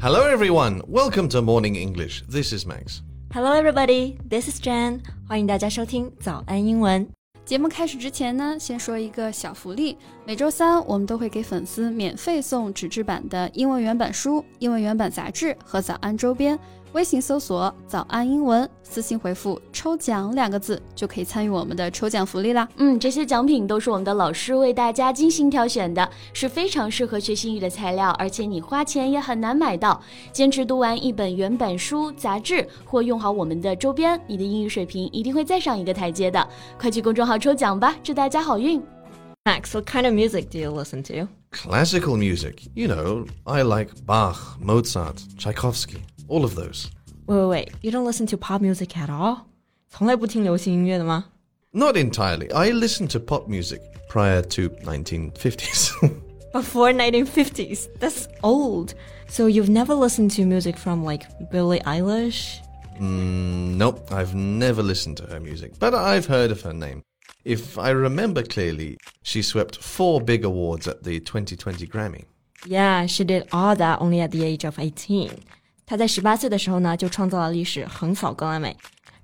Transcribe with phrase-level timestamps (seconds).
[0.00, 0.82] Hello, everyone.
[0.86, 2.22] Welcome to Morning English.
[2.28, 3.02] This is Max.
[3.32, 4.18] Hello, everybody.
[4.28, 5.00] This is Jan.
[5.28, 7.08] 欢迎大家收听早安英文。
[7.44, 9.98] 节目开始之前呢，先说一个小福利。
[10.24, 16.58] 每周三我们都会给粉丝免费送纸质版的英文原版书、英文原版杂志和早安周边。
[16.93, 22.67] 微信搜索“早安英文”，私信回复“抽奖”两个字，就可以参与我们的抽奖福利啦。
[22.77, 30.01] 嗯，这些奖品都是我们的老师为大家精心挑选的，是非常适合学习英语的材料，而且你花钱也很难买到。
[30.31, 36.49] 坚持读完一本原版书、杂志，或用好我们的周边，你的英语水平一定会再上一个台阶的。
[36.79, 38.81] 快去公众号抽奖吧，祝大家好运
[39.45, 41.27] ！Max, what kind of music do you listen to?
[41.51, 42.67] Classical music.
[42.73, 45.97] You know, I like Bach, Mozart, Tchaikovsky.
[46.28, 46.90] All of those.
[47.26, 47.70] Wait, wait, wait.
[47.82, 49.46] You don't listen to pop music at all?
[49.88, 51.24] 从来不听流行音乐的吗?
[51.72, 52.52] Not entirely.
[52.52, 55.92] I listened to pop music prior to 1950s.
[56.52, 57.88] Before 1950s?
[57.98, 58.94] That's old.
[59.28, 62.60] So you've never listened to music from like Billie Eilish?
[63.00, 67.02] Mm, nope, I've never listened to her music, but I've heard of her name.
[67.44, 72.24] If I remember clearly, she swept four big awards at the 2020 Grammy.
[72.66, 75.30] Yeah, she did all that only at the age of 18.
[75.88, 78.76] 她在十八岁的时候呢，就创造了历史，横扫格莱美，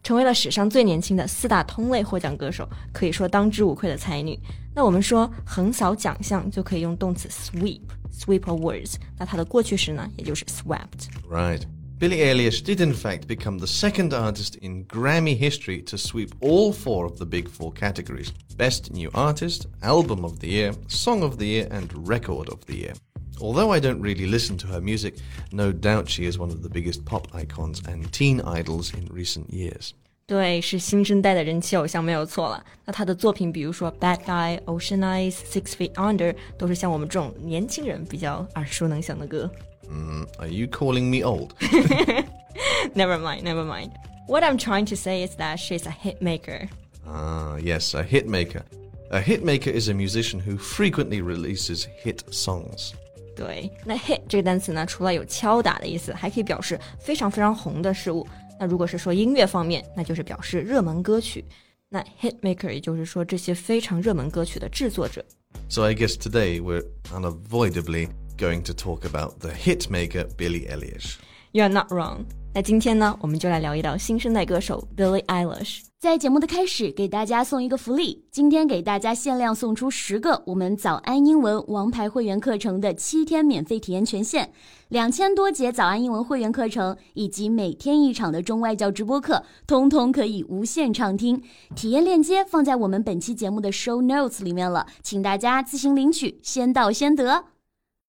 [0.03, 4.39] 成为了史上最年轻的四大通类获奖歌手，可以说当之无愧的才女。
[4.75, 8.95] 那我们说横扫奖项，就可以用动词 sweep，sweep awards。
[9.19, 11.62] 那它的过去式呢，也就是 swept。Right.
[11.98, 16.73] Billie Eilish did in fact become the second artist in Grammy history to sweep all
[16.73, 21.36] four of the big four categories Best New Artist, Album of the Year, Song of
[21.36, 22.95] the Year, and Record of the Year.
[23.41, 25.14] Although I don't really listen to her music,
[25.50, 29.48] no doubt she is one of the biggest pop icons and teen idols in recent
[29.48, 29.92] years.
[30.27, 32.64] 对，是新生代的人气偶像没有错了。
[32.84, 39.50] 那她的作品，比如说《Bad Guy》、《Ocean Eyes》、《Six Feet Under》，都是像我们这种年轻人比较耳熟能详的歌。
[39.91, 41.53] Mm, are you calling me old?
[42.95, 43.91] never mind, never mind.
[44.29, 46.68] What I'm trying to say is that she's a hit maker.
[47.05, 48.63] Ah, yes, a hit maker.
[49.11, 52.95] A hit maker is a musician who frequently releases hit songs.
[53.36, 58.26] 对，那 hit 这个单词呢，除了有敲打的意思，还可以表示非常非常红的事物。
[58.60, 61.44] 那如果是说音乐方面，那就是表示热门歌曲。
[61.90, 65.23] 那 hit maker 也就是说这些非常热门歌曲的制作者。
[65.70, 71.16] So I guess today we're unavoidably going to talk about the hit maker Billie Eilish.
[71.55, 72.24] You're not wrong.
[72.52, 75.83] 那今天呢，我们就来聊一聊新生代歌手 Billie Eilish。
[76.01, 84.51] 在节目的开始，给大家送一个福利，今天给大家限量送出十个我们早安英文王牌会员课程的七天免费体验权限，
[84.89, 91.41] 两千多节早安英文会员课程以及每天一场的中外教直播课，通通可以无限畅听。
[91.77, 97.45] 体验链接放在我们本期节目的 show notes 里面了，请大家自行领取，先到先得。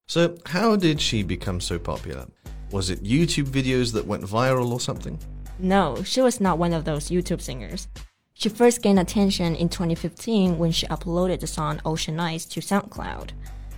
[0.07, 2.25] So how did she become so popular?
[2.71, 5.17] Was it YouTube videos that went viral or something?
[5.59, 7.87] No, she was not one of those YouTube singers.
[8.33, 13.29] She first gained attention in 2015 when she uploaded the song Ocean Eyes to SoundCloud.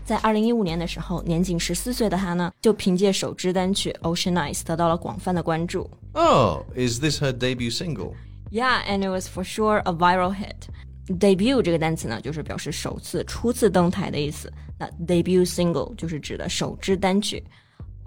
[0.06, 5.90] 在二零一五年的时候，年仅十四岁的她呢，就凭借首支单曲《Ocean Eyes》得到了广泛的关注。
[6.14, 8.14] Oh, is this her debut single?
[8.52, 10.68] Yeah, and it was for sure a viral hit.
[11.08, 14.52] Debut 这个单词呢，就是表示首次、初次登台的意思。
[14.78, 17.44] 那 debut single 就是指的首支单曲。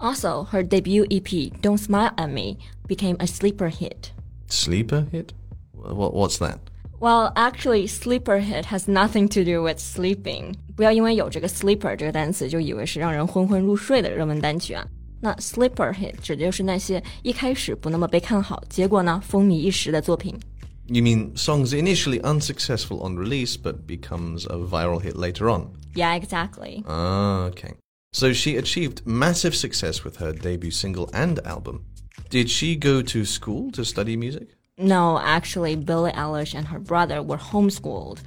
[0.01, 4.11] also, her debut EP, Don't Smile at Me, became a sleeper hit.
[4.47, 5.33] Sleeper hit?
[5.73, 6.59] What, what's that?
[6.99, 10.55] Well, actually, sleeper hit has nothing to do with sleeping.
[10.75, 14.85] 不要因为有这个 sleeper 这个单词就以为是让人昏昏入睡的热门单曲啊。
[15.19, 20.35] 那 sleeper hit 指的就是那些一开始不那么被看好，结果呢风靡一时的作品。
[20.87, 25.67] You mean songs initially unsuccessful on release but becomes a viral hit later on?
[25.93, 26.83] Yeah, exactly.
[26.87, 27.73] Ah, okay.
[28.13, 31.85] So she achieved massive success with her debut single and album.
[32.29, 34.55] Did she go to school to study music?
[34.77, 38.19] No, actually, Billie Eilish and her brother were homeschooled.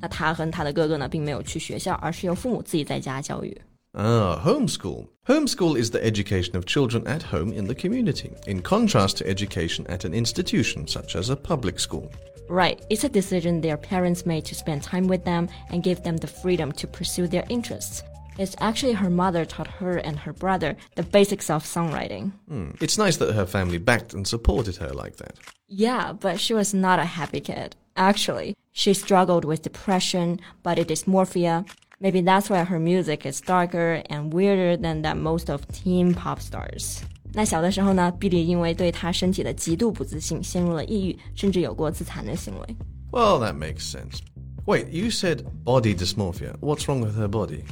[0.00, 3.56] 那她和她的哥哥呢，并没有去学校，而是由父母自己在家教育。
[3.92, 5.06] Ah, homeschool.
[5.26, 9.86] Homeschool is the education of children at home in the community, in contrast to education
[9.86, 12.10] at an institution such as a public school.
[12.48, 16.18] Right, it's a decision their parents made to spend time with them and give them
[16.18, 18.02] the freedom to pursue their interests.
[18.40, 22.32] It's actually her mother taught her and her brother the basics of songwriting.
[22.48, 22.72] Hmm.
[22.80, 25.36] It's nice that her family backed and supported her like that.
[25.68, 27.76] Yeah, but she was not a happy kid.
[27.96, 31.64] Actually, she struggled with depression, body dysmorphia.
[31.98, 36.40] Maybe that's why her music is darker and weirder than that most of teen pop
[36.40, 37.00] stars.
[37.32, 42.76] 那小的时候呢，碧莉因为对她身体的极度不自信，陷入了抑郁，甚至有过自残的行为。
[43.10, 44.20] Well, that makes sense.
[44.66, 46.58] Wait, you said body dysmorphia.
[46.60, 47.62] What's wrong with her body?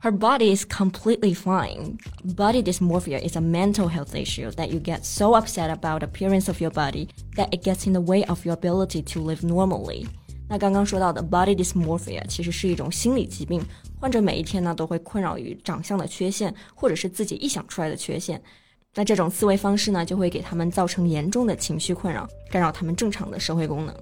[0.00, 1.98] Her body is completely fine.
[2.22, 6.60] Body dysmorphia is a mental health issue that you get so upset about appearance of
[6.60, 10.06] your body that it gets in the way of your ability to live normally.
[10.48, 13.60] 那刚刚说到的 body dysmorphia 其实是一种心理疾病，
[13.98, 18.40] 患者每一天呢都会困扰于长相的缺陷，或者是自己臆想出来的缺陷。
[18.94, 23.94] 那这种思维方式呢，就会给他们造成严重的情绪困扰，干扰他们正常的社会功能。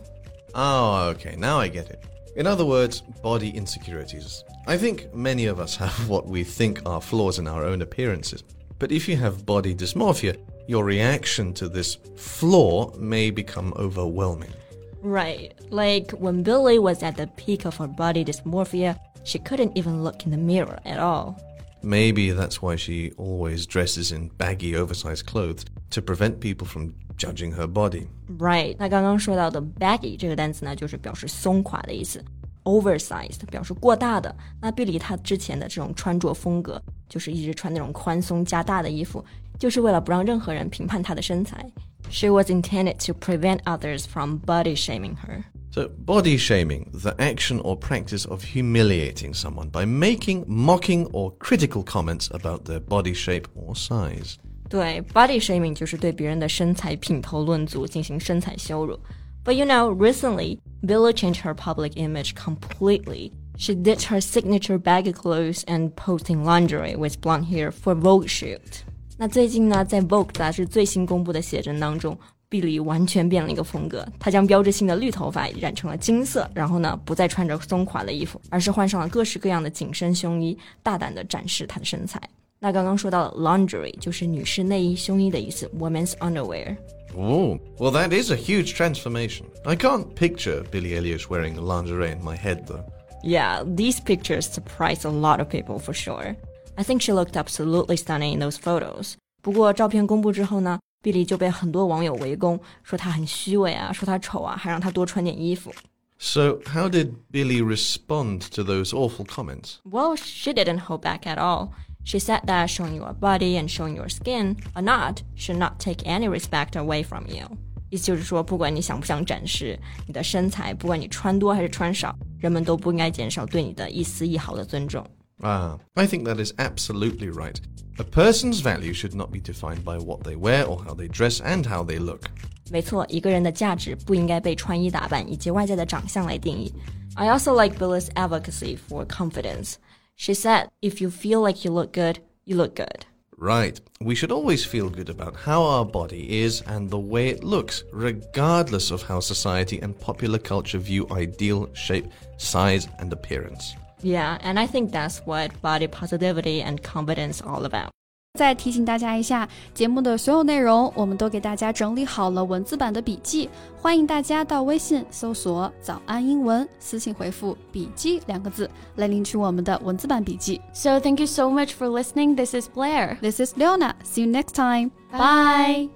[0.52, 1.98] Oh, okay, now I get it.
[2.35, 4.43] In other words, body insecurities.
[4.67, 8.43] I think many of us have what we think are flaws in our own appearances.
[8.77, 10.37] But if you have body dysmorphia,
[10.67, 14.53] your reaction to this flaw may become overwhelming.
[15.01, 15.53] Right.
[15.69, 20.25] Like when Billie was at the peak of her body dysmorphia, she couldn't even look
[20.25, 21.41] in the mirror at all.
[21.82, 27.52] Maybe that's why she always dresses in baggy, oversized clothes to prevent people from judging
[27.54, 28.06] her body.
[28.38, 28.75] Right.
[28.78, 32.25] 那刚刚说到的 baggy 这个单词呢，就是表示松垮的意思。
[32.64, 34.34] oversized 表示过大的。
[34.62, 39.22] 那碧梨她之前的这种穿着风格，就是一直穿那种宽松加大的衣服，
[39.58, 41.70] 就是为了不让任何人评判她的身材。
[42.10, 45.44] She was intended to prevent others from body shaming her.
[45.70, 51.82] So, body shaming, the action or practice of humiliating someone by making, mocking, or critical
[51.82, 54.36] comments about their body shape or size.
[54.69, 58.98] 对，body shaming 就是对别人的身材品头论足，进行身材羞辱。
[59.44, 63.32] But you know, recently, Billie changed her public image completely.
[63.56, 68.82] She ditched her signature baggy clothes and posting lingerie with blonde hair for Vogue shoot.
[69.19, 72.19] 那最近呢，在 Vogue 杂志最新公布的写真当中，
[72.49, 82.19] 碧梨完全变了一个风格，她将标志性的绿头发染成了金色，然后呢，不再穿着松垮的衣服，而是换上了各式各样的紧身胸衣，大胆地展示她的身材。
[82.59, 86.75] 那刚刚说到的 lingerie 就是女士内衣、胸衣的意思，women's underwear。
[87.15, 89.45] Oh, well, that is a huge transformation.
[89.63, 92.83] I can't picture Billie Eilish wearing lingerie in my head, though.
[93.23, 96.35] Yeah, these pictures surprised a lot of people for sure.
[96.77, 99.13] I think she looked absolutely stunning in those photos.
[99.41, 105.73] 不过照片公布之后呢，碧丽就被很多网友围攻，说她很虚伪啊，说她丑啊，还让她多穿点衣服。
[106.17, 109.75] So, how did Billie respond to those awful comments?
[109.89, 111.69] Well, she didn't hold back at all.
[112.03, 116.03] She said that showing your body and showing your skin or not should not take
[116.03, 117.45] any respect away from you.
[117.89, 125.05] 意思就是说，不管你想不想展示你的身材，不管你穿多还是穿少，人们都不应该减少对你的一丝一毫的尊重。
[125.42, 127.60] Ah, I think that is absolutely right.
[127.98, 131.40] A person's value should not be defined by what they wear or how they dress
[131.40, 132.31] and how they look.
[132.70, 136.72] 没错，一个人的价值不应该被穿衣打扮以及外在的长相来定义。
[137.14, 139.75] I also like Billie's advocacy for confidence.
[140.16, 143.04] She said, if you feel like you look good, you look good.
[143.36, 143.78] Right.
[144.00, 147.82] We should always feel good about how our body is and the way it looks,
[147.92, 152.06] regardless of how society and popular culture view ideal shape,
[152.38, 153.75] size, and appearance.
[154.02, 157.88] Yeah, and I think that's what body positivity and confidence all about.
[158.36, 163.48] 再提醒大家一下，节目的所有内容我们都给大家整理好了文字版的笔记，
[163.81, 170.60] 欢迎大家到微信搜索“早安英文”，私信回复“笔记”两个字来领取我们的文字版笔记。
[170.72, 172.34] So thank you so much for listening.
[172.34, 173.19] This is Blair.
[173.20, 173.94] This is Leona.
[174.02, 174.90] See you next time.
[175.12, 175.88] Bye.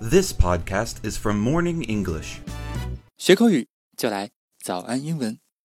[0.00, 2.40] This podcast is from Morning English.
[3.17, 5.44] 学口语就来早安英文。